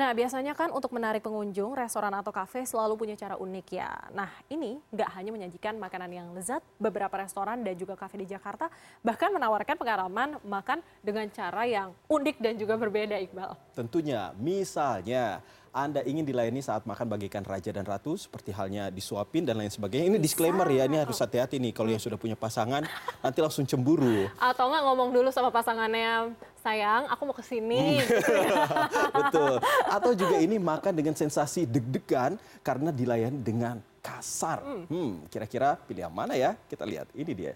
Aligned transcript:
Nah, 0.00 0.16
biasanya 0.16 0.56
kan 0.56 0.72
untuk 0.72 0.96
menarik 0.96 1.20
pengunjung, 1.20 1.76
restoran 1.76 2.08
atau 2.16 2.32
kafe 2.32 2.64
selalu 2.64 2.96
punya 3.04 3.20
cara 3.20 3.36
unik 3.36 3.66
ya. 3.68 3.92
Nah, 4.16 4.32
ini 4.48 4.80
nggak 4.88 5.10
hanya 5.12 5.28
menyajikan 5.28 5.76
makanan 5.76 6.08
yang 6.08 6.32
lezat, 6.32 6.64
beberapa 6.80 7.20
restoran 7.20 7.60
dan 7.60 7.76
juga 7.76 8.00
kafe 8.00 8.24
di 8.24 8.24
Jakarta 8.24 8.72
bahkan 9.04 9.28
menawarkan 9.28 9.76
pengalaman 9.76 10.40
makan 10.40 10.80
dengan 11.04 11.28
cara 11.28 11.68
yang 11.68 11.92
unik 12.08 12.36
dan 12.40 12.56
juga 12.56 12.80
berbeda, 12.80 13.20
Iqbal. 13.20 13.52
Tentunya, 13.76 14.32
misalnya 14.40 15.44
anda 15.70 16.02
ingin 16.02 16.26
dilayani 16.26 16.58
saat 16.64 16.82
makan 16.82 17.06
bagikan 17.06 17.46
raja 17.46 17.70
dan 17.70 17.86
ratu 17.86 18.18
seperti 18.18 18.50
halnya 18.50 18.90
disuapin 18.90 19.46
dan 19.46 19.54
lain 19.54 19.70
sebagainya. 19.70 20.16
Ini 20.16 20.18
disclaimer 20.18 20.66
ya, 20.66 20.88
ini 20.90 20.98
harus 20.98 21.20
hati-hati 21.22 21.62
nih 21.62 21.70
kalau 21.70 21.92
yang 21.94 22.02
sudah 22.02 22.18
punya 22.18 22.34
pasangan 22.34 22.82
nanti 23.22 23.38
langsung 23.38 23.62
cemburu. 23.62 24.26
Atau 24.42 24.66
nggak 24.66 24.82
ngomong 24.82 25.14
dulu 25.14 25.30
sama 25.30 25.54
pasangannya, 25.54 26.34
sayang 26.60 27.08
aku 27.08 27.22
mau 27.24 27.36
ke 27.36 27.44
sini. 27.44 28.00
gitu 28.04 28.32
ya. 28.44 28.64
Betul. 29.10 29.54
Atau 29.88 30.12
juga 30.12 30.36
ini 30.38 30.60
makan 30.60 30.92
dengan 30.92 31.14
sensasi 31.16 31.64
deg-degan 31.64 32.36
karena 32.60 32.92
dilayani 32.92 33.40
dengan 33.40 33.80
kasar. 34.00 34.60
Hmm, 34.88 35.24
kira-kira 35.28 35.76
pilih 35.88 36.08
yang 36.08 36.14
mana 36.14 36.36
ya? 36.36 36.56
Kita 36.68 36.84
lihat, 36.84 37.08
ini 37.16 37.32
dia. 37.32 37.52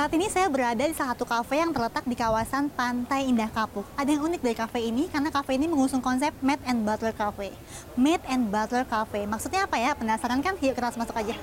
Saat 0.00 0.16
ini 0.16 0.32
saya 0.32 0.48
berada 0.48 0.80
di 0.80 0.96
salah 0.96 1.12
satu 1.12 1.28
kafe 1.28 1.60
yang 1.60 1.76
terletak 1.76 2.08
di 2.08 2.16
kawasan 2.16 2.72
Pantai 2.72 3.28
Indah 3.28 3.52
Kapuk. 3.52 3.84
Ada 4.00 4.16
yang 4.16 4.32
unik 4.32 4.40
dari 4.40 4.56
kafe 4.56 4.80
ini 4.88 5.12
karena 5.12 5.28
kafe 5.28 5.60
ini 5.60 5.68
mengusung 5.68 6.00
konsep 6.00 6.32
Made 6.40 6.64
and 6.64 6.88
Butler 6.88 7.12
Cafe. 7.12 7.52
Made 8.00 8.24
and 8.24 8.48
Butler 8.48 8.88
Cafe. 8.88 9.28
Maksudnya 9.28 9.68
apa 9.68 9.76
ya? 9.76 9.92
Penasaran 9.92 10.40
kan? 10.40 10.56
Yuk 10.56 10.72
kita 10.72 10.88
langsung 10.88 11.04
masuk 11.04 11.20
aja. 11.20 11.36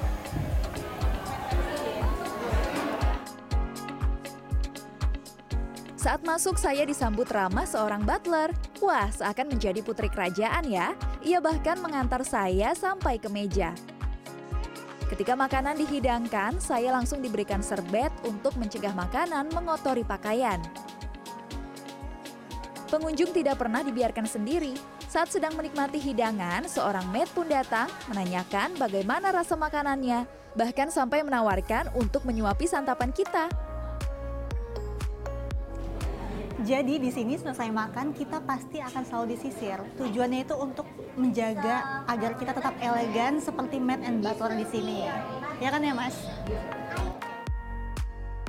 Saat 5.94 6.25
masuk 6.25 6.58
saya 6.58 6.81
disambut 6.81 7.30
ramah 7.30 7.69
seorang 7.69 8.02
butler. 8.02 8.49
Wah, 8.81 9.05
seakan 9.14 9.53
menjadi 9.53 9.86
putri 9.86 10.09
kerajaan 10.09 10.66
ya. 10.66 10.97
Ia 11.21 11.38
bahkan 11.38 11.77
mengantar 11.77 12.25
saya 12.25 12.73
sampai 12.73 13.21
ke 13.21 13.30
meja. 13.30 13.77
Ketika 15.08 15.39
makanan 15.39 15.80
dihidangkan, 15.80 16.59
saya 16.59 16.91
langsung 16.91 17.23
diberikan 17.23 17.63
serbet 17.63 18.11
untuk 18.27 18.52
mencegah 18.59 18.91
makanan 18.91 19.47
mengotori 19.55 20.03
pakaian. 20.03 20.59
Pengunjung 22.91 23.31
tidak 23.31 23.59
pernah 23.59 23.83
dibiarkan 23.83 24.27
sendiri. 24.27 24.75
Saat 25.08 25.31
sedang 25.31 25.55
menikmati 25.55 25.95
hidangan, 25.95 26.67
seorang 26.67 27.08
maid 27.08 27.31
pun 27.31 27.47
datang 27.47 27.88
menanyakan 28.11 28.75
bagaimana 28.75 29.31
rasa 29.31 29.55
makanannya, 29.55 30.27
bahkan 30.59 30.91
sampai 30.91 31.23
menawarkan 31.23 31.88
untuk 31.95 32.27
menyuapi 32.27 32.67
santapan 32.67 33.16
kita. 33.16 33.47
Jadi 36.58 36.97
di 36.97 37.13
sini 37.13 37.38
selesai 37.38 37.69
makan 37.69 38.17
kita 38.17 38.41
pasti 38.41 38.81
akan 38.81 39.05
selalu 39.05 39.38
disisir. 39.38 39.77
Tujuannya 39.94 40.41
itu 40.41 40.58
untuk 40.58 40.89
menjaga 41.14 42.02
agar 42.09 42.33
kita 42.33 42.49
tetap 42.49 42.73
elegan 42.81 43.38
seperti 43.38 43.77
Made 43.77 44.02
and 44.02 44.25
Butler 44.25 44.58
di 44.58 44.66
sini. 44.66 45.05
Ya 45.61 45.69
kan 45.69 45.86
ya 45.86 45.94
Mas? 45.94 46.17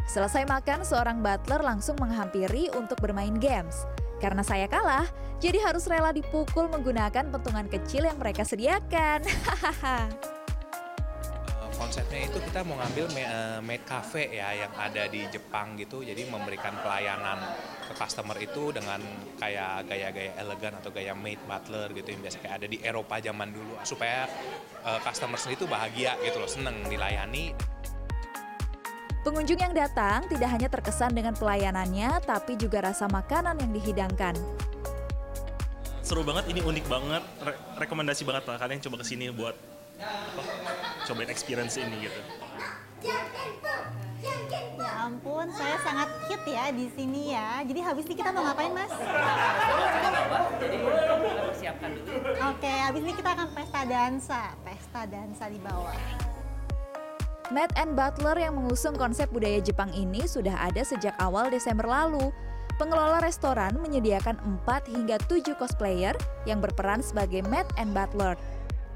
Selesai 0.09 0.49
makan, 0.49 0.89
seorang 0.89 1.21
butler 1.21 1.61
langsung 1.61 2.01
menghampiri 2.01 2.73
untuk 2.73 2.97
bermain 2.97 3.37
games. 3.37 3.85
Karena 4.25 4.41
saya 4.41 4.65
kalah, 4.65 5.05
jadi 5.37 5.61
harus 5.61 5.85
rela 5.85 6.09
dipukul 6.09 6.65
menggunakan 6.73 7.29
pentungan 7.29 7.69
kecil 7.69 8.09
yang 8.09 8.17
mereka 8.17 8.41
sediakan. 8.41 9.21
Hahaha. 9.47 10.38
Konsepnya 11.89 12.29
itu 12.29 12.37
kita 12.45 12.69
mau 12.69 12.77
ngambil 12.77 13.09
eh, 13.17 13.61
maid 13.65 13.89
cafe 13.89 14.29
ya 14.29 14.53
yang 14.53 14.69
ada 14.77 15.09
di 15.09 15.25
Jepang 15.33 15.73
gitu. 15.81 16.05
Jadi 16.05 16.29
memberikan 16.29 16.77
pelayanan 16.85 17.41
ke 17.89 17.97
customer 17.97 18.37
itu 18.45 18.77
dengan 18.77 19.01
kayak 19.41 19.89
gaya-gaya 19.89 20.37
elegan 20.37 20.77
atau 20.77 20.93
gaya 20.93 21.17
maid 21.17 21.41
butler 21.49 21.89
gitu. 21.97 22.13
Yang 22.13 22.21
biasa 22.29 22.37
kayak 22.45 22.55
ada 22.61 22.67
di 22.69 22.77
Eropa 22.85 23.17
zaman 23.25 23.57
dulu. 23.57 23.81
Supaya 23.89 24.29
eh, 24.85 25.01
customer 25.01 25.41
sendiri 25.41 25.65
tuh 25.65 25.71
bahagia 25.73 26.13
gitu 26.21 26.37
loh 26.37 26.51
seneng 26.53 26.77
dilayani. 26.93 27.57
Pengunjung 29.25 29.57
yang 29.57 29.73
datang 29.73 30.29
tidak 30.29 30.49
hanya 30.53 30.69
terkesan 30.69 31.17
dengan 31.17 31.33
pelayanannya, 31.41 32.21
tapi 32.21 32.61
juga 32.61 32.85
rasa 32.85 33.09
makanan 33.09 33.65
yang 33.65 33.73
dihidangkan. 33.73 34.37
seru 36.05 36.21
banget 36.21 36.53
ini 36.53 36.61
unik 36.61 36.85
banget. 36.85 37.25
Re- 37.41 37.61
rekomendasi 37.81 38.29
banget 38.29 38.45
lah. 38.45 38.61
Kalian 38.61 38.81
coba 38.85 39.01
ke 39.01 39.09
sini 39.09 39.33
buat 39.33 39.57
apa, 39.99 40.43
cobain 41.09 41.33
experience 41.33 41.81
ini 41.81 42.05
gitu 42.05 42.21
Ya 42.99 43.17
ampun, 45.09 45.49
saya 45.57 45.81
sangat 45.81 46.11
hit 46.29 46.43
ya 46.45 46.69
di 46.75 46.91
sini 46.93 47.33
ya. 47.33 47.65
Jadi 47.65 47.81
habis 47.81 48.05
ini 48.11 48.15
kita 48.19 48.35
mau 48.35 48.45
ngapain 48.45 48.75
Mas? 48.75 48.93
Oke, 52.45 52.69
habis 52.69 53.03
ini 53.07 53.13
kita 53.17 53.31
akan 53.39 53.49
pesta 53.57 53.81
dansa. 53.89 54.43
Pesta 54.67 55.01
dansa 55.09 55.45
di 55.49 55.57
bawah. 55.63 55.97
Matt 57.49 57.73
and 57.81 57.97
Butler 57.97 58.37
yang 58.37 58.61
mengusung 58.61 58.93
konsep 59.01 59.33
budaya 59.33 59.65
Jepang 59.65 59.89
ini 59.97 60.29
sudah 60.29 60.53
ada 60.61 60.85
sejak 60.85 61.17
awal 61.17 61.49
Desember 61.49 61.89
lalu. 61.89 62.29
Pengelola 62.77 63.25
restoran 63.25 63.75
menyediakan 63.81 64.39
4 64.63 64.93
hingga 64.93 65.17
7 65.27 65.57
cosplayer 65.57 66.15
yang 66.45 66.61
berperan 66.61 67.01
sebagai 67.01 67.41
Matt 67.49 67.73
and 67.81 67.97
Butler. 67.97 68.37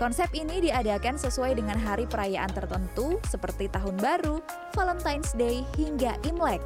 Konsep 0.00 0.32
ini 0.32 0.64
diadakan 0.64 1.20
sesuai 1.20 1.60
dengan 1.60 1.76
hari 1.76 2.08
perayaan 2.08 2.48
tertentu 2.48 3.20
seperti 3.28 3.68
Tahun 3.68 3.92
Baru, 4.00 4.40
Valentine's 4.72 5.36
Day, 5.36 5.60
hingga 5.76 6.16
Imlek. 6.24 6.64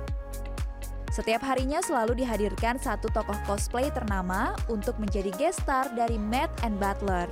Setiap 1.11 1.43
harinya 1.43 1.83
selalu 1.83 2.23
dihadirkan 2.23 2.79
satu 2.79 3.11
tokoh 3.11 3.35
cosplay 3.49 3.91
ternama 3.91 4.55
untuk 4.71 4.95
menjadi 5.03 5.33
guest 5.35 5.65
star 5.65 5.91
dari 5.97 6.21
Matt 6.21 6.53
and 6.63 6.79
Butler. 6.79 7.27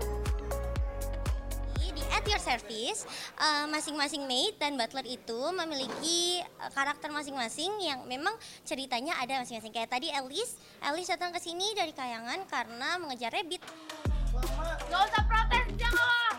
Di 1.94 2.02
At 2.10 2.26
Your 2.26 2.42
Service, 2.42 3.06
eh, 3.38 3.66
masing-masing 3.70 4.26
maid 4.26 4.58
dan 4.58 4.74
butler 4.74 5.06
itu 5.06 5.40
memiliki 5.54 6.42
eh, 6.42 6.70
karakter 6.74 7.06
masing-masing 7.14 7.70
yang 7.78 8.02
memang 8.10 8.34
ceritanya 8.66 9.14
ada 9.22 9.46
masing-masing. 9.46 9.70
Kayak 9.70 9.94
tadi 9.94 10.10
Alice, 10.10 10.58
Alice 10.82 11.06
datang 11.06 11.30
ke 11.30 11.38
sini 11.38 11.70
dari 11.78 11.94
kayangan 11.94 12.50
karena 12.50 12.98
mengejar 12.98 13.30
rabbit. 13.30 13.62
Gak 14.90 15.00
usah 15.10 15.22
protes, 15.24 15.64
jangan 15.76 16.34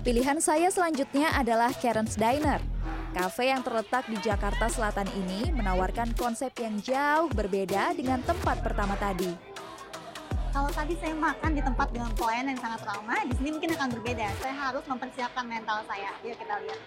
Pilihan 0.00 0.38
saya 0.40 0.72
selanjutnya 0.72 1.28
adalah 1.36 1.70
Karen's 1.76 2.16
Diner. 2.16 2.58
Cafe 3.10 3.50
yang 3.50 3.60
terletak 3.60 4.06
di 4.06 4.16
Jakarta 4.22 4.70
Selatan 4.70 5.10
ini 5.12 5.50
menawarkan 5.50 6.14
konsep 6.14 6.54
yang 6.62 6.78
jauh 6.78 7.26
berbeda 7.34 7.92
dengan 7.98 8.22
tempat 8.22 8.62
pertama 8.62 8.94
tadi. 8.96 9.28
Kalau 10.50 10.70
tadi 10.70 10.98
saya 10.98 11.14
makan 11.14 11.54
di 11.54 11.62
tempat 11.62 11.94
dengan 11.94 12.10
pelayanan 12.18 12.58
yang 12.58 12.62
sangat 12.62 12.82
ramah, 12.86 13.22
di 13.22 13.34
sini 13.38 13.50
mungkin 13.54 13.70
akan 13.70 13.88
berbeda. 13.98 14.26
Saya 14.42 14.54
harus 14.54 14.82
mempersiapkan 14.86 15.46
mental 15.46 15.78
saya. 15.86 16.10
Yuk 16.26 16.34
kita 16.38 16.58
lihat. 16.58 16.80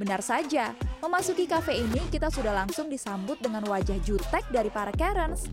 Benar 0.00 0.24
saja, 0.24 0.72
memasuki 1.04 1.44
cafe 1.44 1.76
ini 1.76 2.00
kita 2.08 2.32
sudah 2.32 2.56
langsung 2.56 2.88
disambut 2.88 3.36
dengan 3.36 3.60
wajah 3.68 4.00
jutek 4.00 4.48
dari 4.48 4.72
para 4.72 4.96
Karens. 4.96 5.44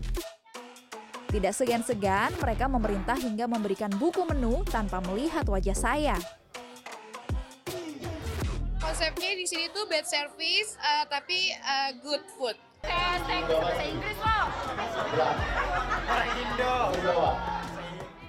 Tidak 1.28 1.52
segan-segan, 1.52 2.32
mereka 2.40 2.64
memerintah 2.64 3.20
hingga 3.20 3.44
memberikan 3.44 3.92
buku 4.00 4.24
menu 4.24 4.64
tanpa 4.64 5.04
melihat 5.04 5.44
wajah 5.44 5.76
saya. 5.76 6.16
konsepnya 8.88 9.36
di 9.36 9.44
sini 9.44 9.68
tuh 9.68 9.84
bad 9.84 10.08
service 10.08 10.80
eh, 10.80 11.04
tapi 11.12 11.52
eh, 11.52 11.90
good 12.00 12.24
food. 12.32 12.56
bahasa 12.80 13.84
Inggris 13.84 14.16
loh. 14.16 14.48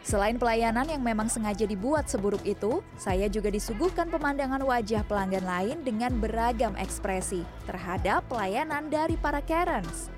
Selain 0.09 0.41
pelayanan 0.41 0.89
yang 0.89 1.05
memang 1.05 1.29
sengaja 1.29 1.69
dibuat 1.69 2.09
seburuk 2.09 2.41
itu, 2.41 2.81
saya 2.97 3.29
juga 3.29 3.53
disuguhkan 3.53 4.09
pemandangan 4.09 4.57
wajah 4.65 5.05
pelanggan 5.05 5.45
lain 5.45 5.85
dengan 5.85 6.17
beragam 6.17 6.73
ekspresi 6.81 7.45
terhadap 7.69 8.25
pelayanan 8.25 8.89
dari 8.89 9.13
para 9.21 9.37
Karens. 9.45 10.09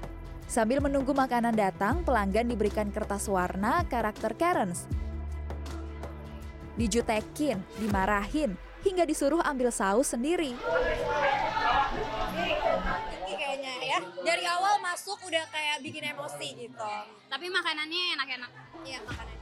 Sambil 0.47 0.79
menunggu 0.79 1.11
makanan 1.11 1.59
datang, 1.59 2.07
pelanggan 2.07 2.47
diberikan 2.47 2.87
kertas 2.87 3.27
warna 3.27 3.83
karakter 3.91 4.31
Karens. 4.39 4.87
Dijutekin, 6.79 7.59
dimarahin, 7.75 8.55
hingga 8.87 9.03
disuruh 9.03 9.43
ambil 9.43 9.75
saus 9.75 10.15
sendiri. 10.15 10.55
Tinggi 13.11 13.33
kayaknya 13.35 13.73
ya. 13.83 13.99
Dari 14.23 14.47
awal 14.47 14.79
masuk 14.79 15.19
udah 15.27 15.43
kayak 15.51 15.83
bikin 15.83 16.15
emosi 16.15 16.47
gitu. 16.63 16.79
Tapi 17.27 17.45
makanannya 17.51 18.15
enak-enak. 18.15 18.51
Iya 18.87 19.03
makanannya. 19.03 19.40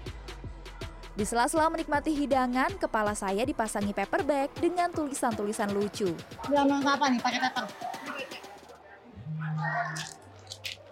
Di 1.19 1.27
sela-sela 1.27 1.67
menikmati 1.67 2.15
hidangan, 2.15 2.79
kepala 2.79 3.11
saya 3.11 3.43
dipasangi 3.43 3.91
paper 3.91 4.23
bag 4.23 4.55
dengan 4.55 4.87
tulisan-tulisan 4.87 5.67
lucu. 5.75 6.15
Bilang 6.47 6.79
apa 6.79 7.11
nih 7.11 7.19
pakai 7.19 7.39
paper? 7.43 7.65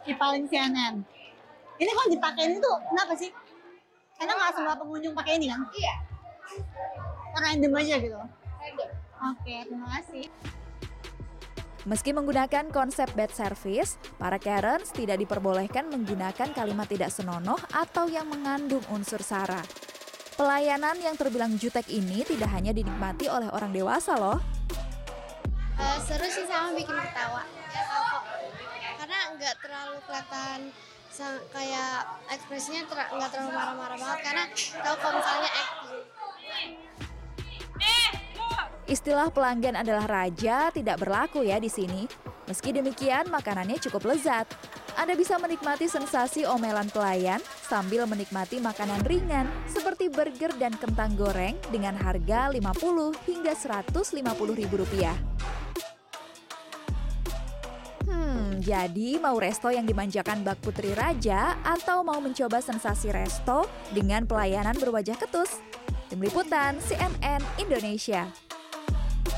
Di 0.03 0.11
paling 0.19 0.43
CNN. 0.51 0.99
Ini 1.79 1.91
kalau 1.95 2.09
dipakai 2.11 2.59
itu 2.59 2.71
kenapa 2.91 3.15
sih? 3.15 3.31
Karena 4.19 4.35
nggak 4.35 4.51
semua 4.51 4.75
pengunjung 4.75 5.15
pakai 5.15 5.39
ini 5.39 5.47
kan? 5.47 5.63
Iya, 5.71 5.95
Random 7.39 7.71
aja 7.79 7.95
gitu. 7.95 8.19
random. 8.19 8.89
Oke, 9.31 9.55
terima 9.63 9.87
kasih. 9.95 10.27
Meski 11.87 12.11
menggunakan 12.11 12.67
konsep 12.75 13.07
bed 13.15 13.31
service, 13.31 13.95
para 14.19 14.35
Karens 14.35 14.91
tidak 14.91 15.23
diperbolehkan 15.23 15.87
menggunakan 15.87 16.51
kalimat 16.51 16.91
tidak 16.91 17.15
senonoh 17.15 17.55
atau 17.71 18.11
yang 18.11 18.27
mengandung 18.27 18.83
unsur 18.91 19.23
sara. 19.23 19.63
Pelayanan 20.37 21.01
yang 21.01 21.17
terbilang 21.17 21.57
jutek 21.57 21.89
ini 21.89 22.21
tidak 22.21 22.53
hanya 22.53 22.69
dinikmati 22.69 23.25
oleh 23.25 23.49
orang 23.49 23.73
dewasa 23.73 24.13
loh. 24.21 24.37
Eh, 25.81 25.97
seru 26.05 26.29
sih 26.29 26.45
sama 26.45 26.77
bikin 26.77 26.93
ketawa. 26.93 27.41
Karena 29.01 29.19
nggak 29.33 29.55
terlalu 29.65 29.97
kelihatan 30.05 30.59
kayak 31.49 32.21
ekspresinya 32.29 32.85
ter- 32.85 33.09
nggak 33.17 33.29
terlalu 33.33 33.57
marah-marah 33.57 33.97
banget 33.97 34.19
karena 34.21 34.43
tahu 34.85 34.95
kalau 35.01 35.13
misalnya 35.17 35.49
acting. 35.49 35.97
Istilah 38.87 39.27
pelanggan 39.33 39.75
adalah 39.81 40.05
raja 40.05 40.69
tidak 40.69 41.01
berlaku 41.01 41.41
ya 41.41 41.57
di 41.57 41.67
sini. 41.67 42.05
Meski 42.47 42.71
demikian, 42.71 43.27
makanannya 43.27 43.81
cukup 43.81 44.13
lezat. 44.13 44.47
Anda 44.97 45.13
bisa 45.13 45.37
menikmati 45.37 45.85
sensasi 45.85 46.41
omelan 46.49 46.89
pelayan 46.89 47.37
sambil 47.69 48.09
menikmati 48.09 48.57
makanan 48.57 49.05
ringan 49.05 49.45
seperti 49.69 50.09
burger 50.09 50.49
dan 50.57 50.73
kentang 50.73 51.13
goreng 51.13 51.53
dengan 51.69 51.93
harga 52.01 52.49
50 52.49 53.13
hingga 53.29 53.53
150 53.53 54.57
ribu 54.57 54.81
rupiah. 54.81 55.13
Hmm, 58.09 58.57
jadi 58.57 59.21
mau 59.21 59.37
resto 59.37 59.69
yang 59.69 59.85
dimanjakan 59.85 60.41
bak 60.41 60.65
putri 60.65 60.97
raja 60.97 61.53
atau 61.61 62.01
mau 62.01 62.17
mencoba 62.17 62.57
sensasi 62.57 63.13
resto 63.13 63.69
dengan 63.93 64.25
pelayanan 64.25 64.73
berwajah 64.81 65.21
ketus? 65.21 65.61
Tim 66.09 66.25
Liputan 66.25 66.81
CNN 66.81 67.45
Indonesia. 67.61 68.46